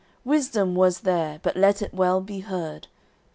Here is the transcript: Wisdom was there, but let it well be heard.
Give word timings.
Wisdom 0.25 0.73
was 0.73 1.01
there, 1.01 1.37
but 1.43 1.55
let 1.55 1.79
it 1.83 1.93
well 1.93 2.21
be 2.21 2.39
heard. 2.39 2.87